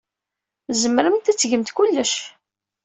[0.69, 2.13] Tzemremt ad tgemt kullec.